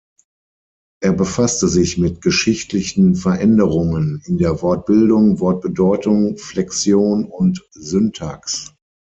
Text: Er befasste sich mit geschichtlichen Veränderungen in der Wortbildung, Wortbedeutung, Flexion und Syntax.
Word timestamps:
Er 1.03 1.13
befasste 1.13 1.67
sich 1.67 1.99
mit 1.99 2.21
geschichtlichen 2.23 3.13
Veränderungen 3.15 4.23
in 4.25 4.39
der 4.39 4.59
Wortbildung, 4.63 5.39
Wortbedeutung, 5.39 6.37
Flexion 6.39 7.25
und 7.25 7.69
Syntax. 7.71 8.73